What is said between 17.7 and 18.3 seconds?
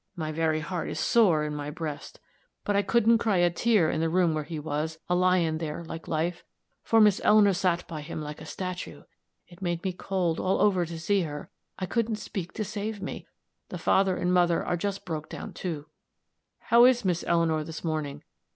morning?"